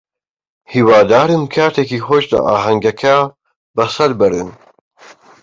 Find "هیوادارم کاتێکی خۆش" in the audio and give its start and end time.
0.73-2.25